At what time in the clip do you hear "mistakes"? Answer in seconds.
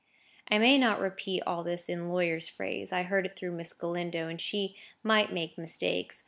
5.59-6.19